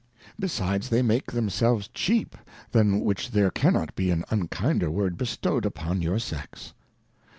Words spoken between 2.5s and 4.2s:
than which there cannot be